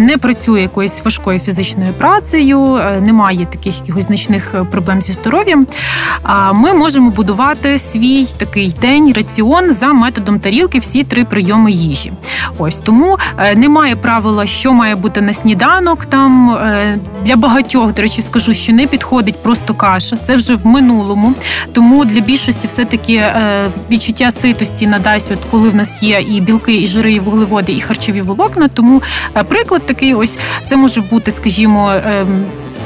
не 0.00 0.18
працює 0.18 0.60
якоюсь 0.60 1.04
важкою 1.04 1.40
фізичною 1.40 1.92
працею, 1.92 2.80
немає 3.00 3.46
таких 3.46 3.78
якихось 3.80 4.04
значних 4.04 4.54
е, 4.54 4.64
проблем 4.64 5.02
зі 5.02 5.12
здоров'ям. 5.12 5.66
Ми 6.54 6.72
можемо 6.72 7.10
будувати 7.10 7.78
свій 7.78 8.26
такий 8.36 8.74
день 8.80 9.12
раціон 9.12 9.72
за 9.72 9.92
методом 9.92 10.40
тарілки 10.40 10.78
всі 10.78 11.04
три 11.04 11.24
прийоми 11.24 11.72
їжі. 11.72 12.12
Ось 12.58 12.78
тому 12.78 13.18
е, 13.38 13.56
немає 13.56 13.96
правила, 13.96 14.46
що 14.46 14.72
має 14.72 14.96
бути 14.96 15.20
на 15.20 15.32
сніданок 15.32 16.04
там. 16.06 16.50
Е, 16.50 16.98
для 17.24 17.36
багатьох, 17.36 17.94
до 17.94 18.02
речі, 18.02 18.22
скажу, 18.22 18.54
що 18.54 18.72
не 18.72 18.86
підходить 18.86 19.42
просто 19.42 19.74
каша. 19.74 20.16
Це 20.16 20.36
вже 20.36 20.54
в 20.54 20.66
минулому. 20.66 21.34
Тому 21.72 22.04
для 22.04 22.20
більшості 22.20 22.66
все-таки 22.66 23.14
е, 23.14 23.68
відчуття 23.90 24.30
ситості 24.30 24.86
надасть, 24.86 25.32
от 25.32 25.38
коли 25.50 25.68
в 25.68 25.74
нас 25.74 26.02
є 26.02 26.20
і 26.28 26.40
білки, 26.40 26.82
і 26.82 26.86
жири, 26.86 27.12
і 27.12 27.20
вуглеводи, 27.20 27.72
і 27.72 27.80
харчові 27.80 28.20
волокна. 28.20 28.68
Тому 28.68 29.02
приклад 29.48 29.86
такий, 29.86 30.14
ось 30.14 30.38
це 30.66 30.76
може 30.76 31.00
бути, 31.00 31.30
скажімо. 31.30 31.92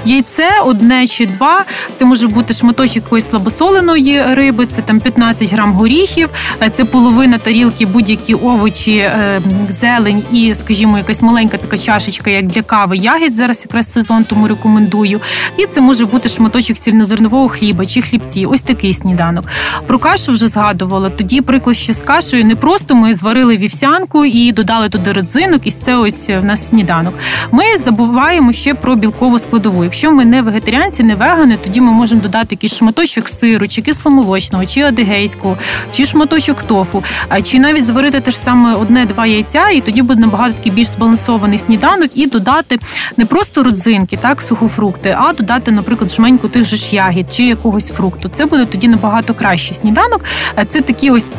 Яйце 0.05 0.49
одне 0.65 1.07
чи 1.07 1.27
два. 1.27 1.65
Це 1.97 2.05
може 2.05 2.29
бути 2.29 2.55
шматочок 2.55 2.97
якоїсь 2.97 3.31
слабосоленої 3.31 4.35
риби, 4.35 4.67
це 4.67 4.83
там 4.83 5.01
15 5.01 5.53
грам 5.53 5.73
горіхів, 5.73 6.29
е, 6.63 6.71
це 6.71 6.85
половина 6.85 7.39
тарілки, 7.39 7.87
будь-які 7.87 8.35
овочі, 8.35 8.97
е, 8.97 9.43
зелень 9.69 10.23
і, 10.33 10.55
скажімо, 10.55 10.99
якась 10.99 11.23
маленька 11.23 11.57
така 11.57 11.79
чашечка, 11.79 12.31
як 12.31 12.47
для 12.47 12.63
кави. 12.63 12.97
Ягід 12.97 13.35
зараз 13.35 13.63
якраз 13.65 13.93
сезон, 13.93 14.25
тому 14.25 14.49
рекомендую. 14.49 15.21
І 15.57 15.67
це 15.67 15.81
може 15.81 16.07
бути 16.07 16.29
шматочок 16.29 16.79
цільнозернового 16.79 17.49
хліба 17.49 17.87
чи 17.87 18.03
хлібці. 18.03 18.47
Ось 18.47 18.63
такий 18.63 18.95
сніданок. 18.95 19.45
Про 19.87 19.99
кашу 19.99 20.33
вже 20.33 20.49
згадувала. 20.49 21.11
Тоді 21.11 21.41
приклад 21.41 21.77
ще 21.77 21.93
з 21.93 22.03
кашею 22.03 22.45
не 22.45 22.57
просто 22.57 22.95
ми 22.95 23.15
зварили 23.15 23.57
вівсянку 23.57 24.25
і 24.25 24.53
додали 24.53 24.89
туди 24.89 25.13
родзинок, 25.13 25.67
і 25.67 25.71
це 25.71 25.97
ось 25.97 26.29
в 26.29 26.45
нас 26.45 26.69
сніданок. 26.69 27.15
Ми 27.51 27.65
забуваємо 27.77 28.53
ще 28.53 28.75
про 28.75 28.97
білкову 28.97 29.39
складову. 29.39 29.88
Якщо 29.89 30.13
ми 30.13 30.25
не 30.25 30.43
вегетаріанці, 30.43 31.03
не 31.03 31.15
вегани, 31.15 31.59
тоді 31.65 31.81
ми 31.81 31.93
можемо 31.93 32.23
додати 32.23 32.47
якийсь 32.51 32.75
шматочок 32.75 33.29
сиру, 33.29 33.69
чи 33.69 33.83
кисломолочного, 33.83 34.67
чи 34.67 34.81
адигейського, 34.81 35.57
чи 35.93 36.07
шматочок 36.07 36.63
тофу, 36.63 37.05
чи 37.43 37.59
навіть 37.59 37.87
зварити 37.87 38.21
те 38.21 38.31
ж 38.31 38.37
саме 38.37 38.75
одне-два 38.75 39.27
яйця, 39.27 39.69
і 39.69 39.81
тоді 39.81 40.03
буде 40.03 40.21
набагато 40.21 40.53
такий 40.53 40.73
більш 40.73 40.87
збалансований 40.87 41.59
сніданок, 41.59 42.11
і 42.15 42.27
додати 42.27 42.79
не 43.17 43.25
просто 43.25 43.63
родзинки, 43.63 44.17
так 44.17 44.43
сухофрукти, 44.43 45.17
а 45.19 45.33
додати, 45.33 45.71
наприклад, 45.71 46.11
жменьку 46.11 46.49
тих 46.49 46.65
же 46.65 46.77
ж 46.77 46.97
ягід 46.97 47.33
чи 47.33 47.45
якогось 47.45 47.89
фрукту. 47.93 48.29
Це 48.29 48.47
буде 48.47 48.67
тоді 48.67 48.89
набагато 48.89 49.35
кращий 49.35 49.75
сніданок. 49.75 50.25
Це 50.69 50.81
такі 50.81 51.11
ось 51.11 51.31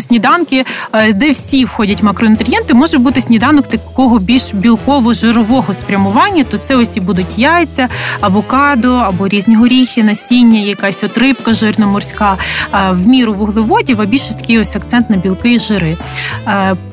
сніданки, 0.00 0.64
де 1.14 1.30
всі 1.30 1.64
входять 1.64 2.02
макронутрієнти. 2.02 2.74
Може 2.74 2.98
бути 2.98 3.20
сніданок 3.20 3.66
такого 3.66 4.18
більш 4.18 4.54
білково-жирового 4.54 5.72
спрямування. 5.72 6.44
То 6.44 6.58
це 6.58 6.76
ось 6.76 6.96
і 6.96 7.00
будуть 7.00 7.38
яйця, 7.38 7.88
авокадо 8.20 8.94
або 8.94 9.28
різні 9.28 9.56
горіхи, 9.56 10.02
насіння, 10.02 10.60
якась 10.60 11.04
от 11.04 11.18
рибка 11.18 11.54
жирна 11.54 11.86
морська 11.86 12.36
в 12.90 13.08
міру 13.08 13.34
вуглеводів, 13.34 14.00
а 14.00 14.04
більше 14.04 14.34
такий 14.34 14.58
ось 14.58 14.76
акцент 14.76 15.10
на 15.10 15.16
білки 15.16 15.54
і 15.54 15.58
жири. 15.58 15.96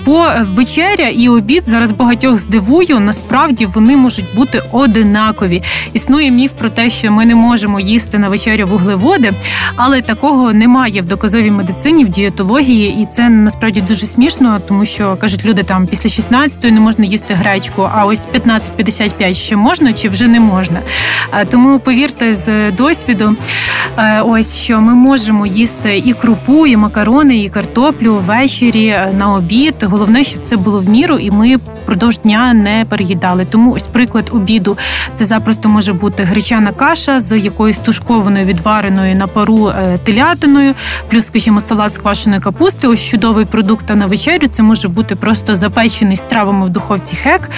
По 0.05 0.27
вечеря 0.41 1.07
і 1.07 1.29
обід 1.29 1.63
зараз 1.67 1.91
багатьох 1.91 2.37
здивую. 2.37 2.99
Насправді 2.99 3.65
вони 3.65 3.97
можуть 3.97 4.35
бути 4.35 4.61
одинакові. 4.71 5.63
Існує 5.93 6.31
міф 6.31 6.51
про 6.51 6.69
те, 6.69 6.89
що 6.89 7.11
ми 7.11 7.25
не 7.25 7.35
можемо 7.35 7.79
їсти 7.79 8.17
на 8.17 8.29
вечерю 8.29 8.67
вуглеводи, 8.67 9.33
але 9.75 10.01
такого 10.01 10.53
немає 10.53 11.01
в 11.01 11.05
доказовій 11.05 11.51
медицині, 11.51 12.05
в 12.05 12.09
дієтології, 12.09 13.01
і 13.01 13.05
це 13.05 13.29
насправді 13.29 13.81
дуже 13.81 14.05
смішно, 14.05 14.61
тому 14.67 14.85
що 14.85 15.17
кажуть 15.21 15.45
люди 15.45 15.63
там 15.63 15.87
після 15.87 16.09
16-ї 16.09 16.71
не 16.71 16.79
можна 16.79 17.05
їсти 17.05 17.33
гречку, 17.33 17.89
а 17.93 18.05
ось 18.05 18.27
15-55 18.27 19.33
ще 19.33 19.55
можна 19.55 19.93
чи 19.93 20.07
вже 20.07 20.27
не 20.27 20.39
можна. 20.39 20.79
Тому 21.49 21.79
повірте 21.79 22.33
з 22.35 22.71
досвіду, 22.71 23.35
е, 23.97 24.21
ось 24.21 24.57
що 24.57 24.81
ми 24.81 24.95
можемо 24.95 25.45
їсти 25.45 25.97
і 26.05 26.13
крупу, 26.13 26.67
і 26.67 26.77
макарони, 26.77 27.37
і 27.37 27.49
картоплю 27.49 28.15
ввечері 28.15 28.87
е, 28.87 29.13
на 29.17 29.33
обід. 29.33 29.75
Головне, 29.83 30.23
щоб 30.23 30.41
це 30.45 30.57
було 30.57 30.79
в 30.79 30.89
міру, 30.89 31.17
і 31.17 31.31
ми 31.31 31.57
впродовж 31.83 32.19
дня 32.19 32.53
не 32.53 32.85
переїдали. 32.89 33.45
Тому 33.45 33.71
ось 33.71 33.87
приклад 33.87 34.29
обіду 34.33 34.77
це 35.13 35.25
запросто 35.25 35.69
може 35.69 35.93
бути 35.93 36.23
гречана 36.23 36.71
каша 36.71 37.19
з 37.19 37.37
якоюсь 37.39 37.77
тушкованою 37.77 38.45
відвареною 38.45 39.15
на 39.15 39.27
пару 39.27 39.67
е, 39.67 39.97
телятиною, 40.03 40.73
плюс, 41.09 41.27
скажімо, 41.27 41.59
салат 41.59 41.93
з 41.93 41.97
квашеної 41.97 42.41
капусти. 42.41 42.87
Ось 42.87 43.03
чудовий 43.03 43.45
продукт 43.45 43.89
на 43.89 44.05
вечерю. 44.05 44.47
Це 44.47 44.63
може 44.63 44.87
бути 44.87 45.15
просто 45.15 45.55
запечений 45.55 46.15
з 46.15 46.21
травами 46.21 46.65
в 46.65 46.69
духовці 46.69 47.15
хек, 47.15 47.49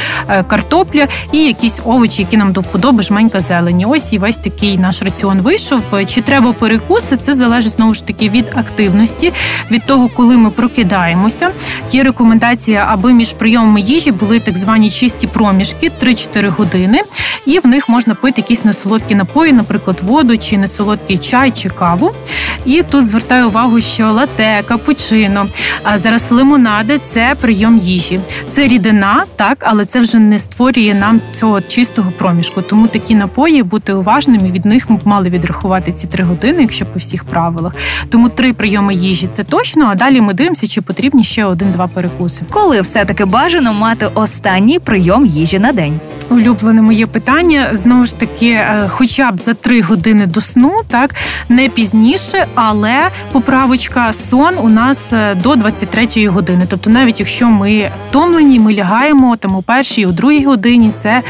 картопля 0.48 1.08
і 1.32 1.38
якісь 1.38 1.82
овочі, 1.86 2.22
які 2.22 2.38
нам 2.38 2.51
до 2.51 2.62
вподоби 2.62 3.03
жменька 3.03 3.39
зелені. 3.39 3.86
Ось 3.86 4.13
і 4.13 4.17
весь 4.17 4.38
такий 4.38 4.77
наш 4.77 5.03
раціон 5.03 5.39
вийшов. 5.39 5.84
Чи 6.05 6.22
треба 6.22 6.53
перекуси? 6.53 7.17
Це 7.17 7.34
залежить 7.34 7.74
знову 7.74 7.94
ж 7.94 8.08
таки 8.08 8.29
від 8.29 8.46
активності, 8.55 9.34
від 9.72 9.86
того, 9.86 10.10
коли 10.15 10.38
ми 10.38 10.50
прокидаємося. 10.50 11.51
Є 11.91 12.03
рекомендація, 12.03 12.88
аби 12.89 13.13
між 13.13 13.34
прийомами 13.34 13.82
їжі 13.82 14.12
були 14.20 14.40
так 14.40 14.58
звані 14.58 14.90
чисті 14.90 15.28
проміжки 15.28 15.92
3-4 16.04 16.50
години, 16.50 17.02
і 17.46 17.60
в 17.60 17.68
них 17.68 17.90
можна 17.90 18.16
пити 18.16 18.42
якісь 18.42 18.66
несолодкі 18.66 19.16
напої, 19.16 19.54
наприклад, 19.54 20.02
воду 20.04 20.38
чи 20.38 20.58
несолодкий 20.58 21.18
чай 21.18 21.52
чи 21.52 21.70
каву. 21.70 22.12
І 22.66 22.84
тут 22.90 23.08
звертаю 23.08 23.48
увагу, 23.48 23.82
що 23.82 24.12
лате, 24.12 24.64
капучино, 24.68 25.48
а 25.84 25.98
зараз 25.98 26.32
лимонади 26.32 27.00
це 27.10 27.36
прийом 27.42 27.78
їжі. 27.78 28.20
Це 28.50 28.68
рідина, 28.68 29.24
так, 29.36 29.58
але 29.62 29.86
це 29.86 30.00
вже 30.00 30.20
не 30.20 30.40
створює 30.40 30.94
нам 31.00 31.22
цього 31.32 31.62
чистого 31.62 32.12
проміжку. 32.12 32.62
Тому 32.62 32.88
такі 32.88 33.16
напої 33.16 33.64
бути 33.64 33.94
уважними. 33.94 34.52
Від 34.52 34.66
них 34.66 34.90
ми 34.90 34.96
б 34.96 35.00
мали 35.06 35.30
відрахувати 35.30 35.92
ці 35.92 36.08
три 36.08 36.24
години, 36.24 36.62
якщо 36.62 36.86
по 36.86 37.00
всіх 37.00 37.24
правилах. 37.24 37.76
Тому 38.10 38.30
три 38.30 38.54
прийоми 38.54 38.96
їжі 38.96 39.28
це 39.28 39.44
точно. 39.44 39.86
А 39.92 39.96
далі 39.96 40.22
ми 40.22 40.34
дивимося, 40.34 40.68
чи 40.68 40.82
потрібні 40.82 41.24
ще 41.24 41.46
один-два 41.46 41.88
перекуси. 41.88 42.44
Коли 42.50 42.82
все 42.82 43.06
таки 43.06 43.26
бажано 43.26 43.74
мати 43.74 44.05
останній 44.14 44.80
прийом 44.80 45.26
їжі 45.26 45.60
на 45.60 45.72
день. 45.72 46.00
Улюблене 46.30 46.82
моє 46.82 47.08
питання 47.08 47.70
знову 47.74 48.06
ж 48.06 48.16
таки, 48.16 48.50
е, 48.50 48.90
хоча 48.90 49.32
б 49.32 49.38
за 49.38 49.54
три 49.54 49.82
години 49.82 50.26
до 50.26 50.42
сну, 50.42 50.82
так 50.88 51.16
не 51.50 51.70
пізніше, 51.70 52.46
але 52.56 53.10
поправочка 53.32 54.14
сон 54.14 54.54
у 54.62 54.70
нас 54.70 55.14
е, 55.14 55.36
до 55.36 55.54
23-ї 55.54 56.28
години. 56.28 56.66
Тобто, 56.68 56.90
навіть 56.90 57.20
якщо 57.20 57.48
ми 57.48 57.90
втомлені, 58.02 58.60
ми 58.60 58.74
лягаємо 58.74 59.36
там 59.36 59.56
у 59.56 59.62
першій, 59.62 60.06
у 60.06 60.12
другій 60.12 60.46
годині, 60.46 60.92
це 60.98 61.22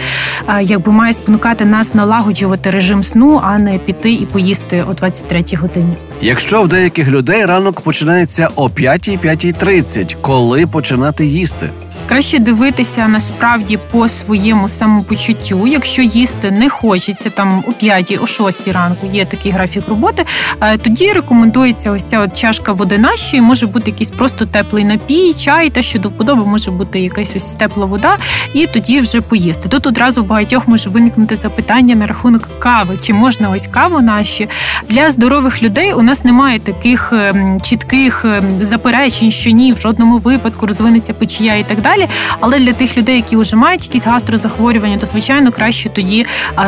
е, 0.48 0.64
якби 0.64 0.92
має 0.92 1.14
спонукати 1.14 1.66
нас 1.66 1.94
налагоджувати 1.94 2.70
режим 2.70 3.04
сну, 3.04 3.42
а 3.44 3.58
не 3.58 3.78
піти 3.78 4.14
і 4.14 4.26
поїсти 4.26 4.84
о 4.90 4.92
23-й 4.92 5.56
годині. 5.56 5.94
Якщо 6.22 6.64
в 6.64 6.68
деяких 6.68 7.08
людей 7.08 7.46
ранок 7.46 7.82
починається 7.82 8.50
о 8.56 8.68
5-5.30, 8.68 10.16
коли 10.22 10.68
починати 10.68 11.26
їсти? 11.26 11.70
Краще 12.08 12.40
дивитися 12.40 13.08
насправді 13.08 13.80
по 13.92 14.08
своєму 14.08 14.68
самопочуттю. 14.68 15.68
Якщо 15.68 16.02
їсти 16.02 16.52
не 16.52 16.70
хочеться 16.70 17.30
там 17.30 17.64
о 17.68 17.72
5 17.72 18.20
о 18.22 18.28
6 18.28 18.68
ранку, 18.68 19.08
є 19.14 19.26
такий 19.26 19.52
графік 19.52 19.84
роботи. 19.88 20.26
е, 20.62 20.78
Тоді 20.78 21.12
рекомендується 21.12 21.92
ось 21.92 22.04
ця 22.04 22.20
от 22.20 22.34
чашка 22.38 22.72
води 22.72 22.98
нашої, 22.98 23.42
може 23.42 23.68
бути 23.68 23.92
якийсь 23.92 24.10
просто 24.10 24.46
теплий 24.46 24.84
напій, 24.86 25.34
чай, 25.34 25.70
те, 25.70 25.82
що 25.82 26.00
до 26.00 26.10
вподоби, 26.10 26.46
може 26.46 26.72
бути 26.72 27.00
якась 27.00 27.36
ось 27.36 27.44
тепла 27.54 27.86
вода, 27.86 28.18
і 28.54 28.68
тоді 28.68 29.00
вже 29.00 29.22
поїсти. 29.22 29.70
Тут 29.70 29.88
одразу 29.88 30.24
багатьох 30.24 30.68
може 30.68 30.90
виникнути 30.90 31.36
запитання 31.36 31.96
на 31.96 32.08
рахунок 32.08 32.60
кави, 32.60 32.98
чи 33.02 33.14
можна 33.14 33.50
ось 33.50 33.68
каву 33.68 34.02
наші 34.02 34.50
для 34.90 35.10
здорових 35.10 35.64
людей. 35.64 35.94
У 35.94 36.02
нас 36.02 36.24
немає 36.24 36.60
таких 36.60 37.14
ем, 37.14 37.62
чітких 37.62 38.26
ем, 38.26 38.44
заперечень, 38.62 39.32
що 39.32 39.50
ні, 39.50 39.74
в 39.74 39.82
жодному 39.82 40.18
випадку 40.18 40.68
розвинеться 40.68 41.14
печія 41.14 41.56
і 41.56 41.64
так 41.64 41.82
далі. 41.82 41.95
Але 42.40 42.60
для 42.60 42.74
тих 42.74 42.98
людей, 42.98 43.16
які 43.16 43.38
вже 43.38 43.56
мають 43.56 43.86
якісь 43.86 44.06
гастрозахворювання, 44.06 44.98
то 44.98 45.06
звичайно 45.06 45.52
краще 45.52 45.90
тоді 45.90 46.26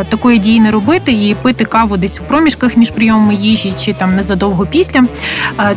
такої 0.09 0.39
дії 0.39 0.59
не 0.59 0.71
робити 0.71 1.11
і 1.11 1.35
пити 1.41 1.65
каву 1.65 1.97
десь 1.97 2.19
у 2.19 2.23
проміжках 2.23 2.77
між 2.77 2.91
прийомами 2.91 3.35
їжі 3.35 3.73
чи 3.79 3.93
там 3.93 4.15
незадовго 4.15 4.65
після. 4.65 5.03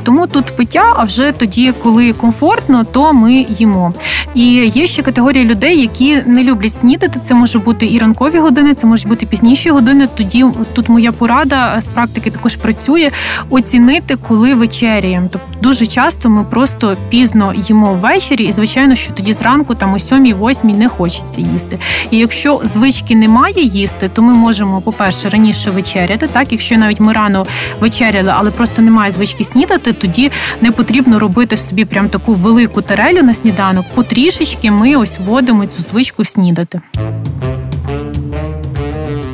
Тому 0.02 0.26
тут 0.26 0.56
пиття, 0.56 0.94
а 0.96 1.04
вже 1.04 1.32
тоді, 1.32 1.72
коли 1.82 2.12
комфортно, 2.12 2.84
то 2.84 3.12
ми 3.12 3.46
їмо. 3.48 3.92
І 4.34 4.44
є 4.54 4.86
ще 4.86 5.02
категорія 5.02 5.44
людей, 5.44 5.80
які 5.80 6.22
не 6.26 6.44
люблять 6.44 6.72
снідати. 6.72 7.20
Це 7.24 7.34
може 7.34 7.58
бути 7.58 7.86
і 7.86 7.98
ранкові 7.98 8.38
години, 8.38 8.74
це 8.74 8.86
можуть 8.86 9.08
бути 9.08 9.26
пізніші 9.26 9.70
години. 9.70 10.08
Тоді 10.14 10.44
тут 10.72 10.88
моя 10.88 11.12
порада 11.12 11.80
з 11.80 11.88
практики 11.88 12.30
також 12.30 12.56
працює 12.56 13.10
оцінити, 13.50 14.16
коли 14.28 14.54
вечеряємо. 14.54 15.28
Тобто 15.32 15.48
дуже 15.62 15.86
часто 15.86 16.28
ми 16.28 16.44
просто 16.44 16.96
пізно 17.08 17.52
їмо 17.56 17.94
ввечері, 17.94 18.44
і 18.44 18.52
звичайно, 18.52 18.94
що 18.94 19.12
тоді 19.12 19.32
зранку, 19.40 19.74
там 19.74 19.94
о 19.94 19.96
7-8 19.96 20.76
не 20.76 20.88
хочеться 20.88 21.40
їсти. 21.40 21.78
І 22.10 22.18
якщо 22.18 22.60
звички 22.64 23.16
немає 23.16 23.62
їсти, 23.62 24.08
то 24.08 24.22
ми 24.22 24.32
можемо, 24.32 24.80
по-перше, 24.80 25.28
раніше 25.28 25.70
вечеряти. 25.70 26.26
Так, 26.32 26.52
якщо 26.52 26.76
навіть 26.78 27.00
ми 27.00 27.12
рано 27.12 27.46
вечеряли, 27.80 28.32
але 28.36 28.50
просто 28.50 28.82
немає 28.82 29.10
звички 29.10 29.44
снідати, 29.44 29.92
тоді 29.92 30.30
не 30.60 30.72
потрібно 30.72 31.18
робити 31.18 31.56
собі 31.56 31.84
прям 31.84 32.08
таку 32.08 32.34
велику 32.34 32.82
тарелю 32.82 33.22
на 33.22 33.34
сніданок. 33.34 33.86
Потрішечки 33.94 34.70
ми 34.70 34.96
ось 34.96 35.20
вводимо 35.20 35.66
цю 35.66 35.82
звичку 35.82 36.24
снідати. 36.24 36.80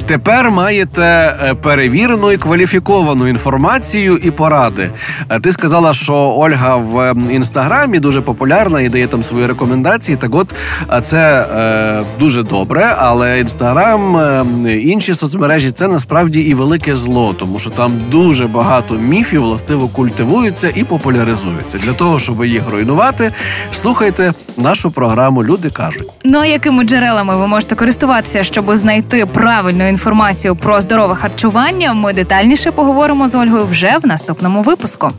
Тепер 0.06 0.50
маєте 0.50 1.02
е, 1.02 1.54
перевірену 1.54 2.32
і 2.32 2.36
кваліфіковану 2.36 3.28
інформацію 3.28 4.16
і 4.16 4.30
поради. 4.30 4.90
Е, 5.28 5.40
Ти 5.40 5.52
сказала, 5.52 5.94
що 5.94 6.14
Ольга 6.14 6.76
в 6.76 6.98
ем, 6.98 7.28
інстаграмі 7.30 7.98
дуже 7.98 8.20
популярна 8.20 8.80
і 8.80 8.88
дає 8.88 9.06
там 9.06 9.22
свої 9.22 9.46
рекомендації. 9.46 10.16
Так, 10.16 10.34
от 10.34 10.54
е, 10.92 11.00
це 11.00 11.46
е, 11.56 12.04
дуже 12.20 12.42
добре, 12.42 12.94
але 12.98 13.40
інстаграм, 13.40 14.16
е, 14.16 14.44
інші 14.72 15.14
соцмережі 15.14 15.70
це 15.70 15.88
насправді 15.88 16.40
і 16.40 16.54
велике 16.54 16.96
зло, 16.96 17.34
тому 17.38 17.58
що 17.58 17.70
там 17.70 17.92
дуже 18.10 18.46
багато 18.46 18.94
міфів 18.94 19.42
властиво 19.42 19.88
культивуються 19.88 20.72
і 20.74 20.84
популяризуються. 20.84 21.78
Для 21.78 21.92
того, 21.92 22.18
щоб 22.18 22.44
їх 22.44 22.62
руйнувати, 22.70 23.32
слухайте 23.72 24.34
нашу 24.56 24.90
програму 24.90 25.44
Люди 25.44 25.70
кажуть. 25.70 26.10
Ну 26.24 26.38
а 26.38 26.46
якими 26.46 26.84
джерелами 26.84 27.36
ви 27.36 27.46
можете 27.46 27.74
користуватися, 27.74 28.44
щоб 28.44 28.76
знайти 28.76 29.26
правильну 29.26 29.88
інформацію 29.96 30.56
про 30.56 30.80
здорове 30.80 31.14
харчування? 31.14 31.94
Ми 31.94 32.12
детальніше 32.12 32.70
поговоримо 32.70 33.28
з 33.28 33.34
Ольгою 33.34 33.66
вже 33.66 33.98
в 34.02 34.06
наступному 34.06 34.62
випуску. 34.62 35.10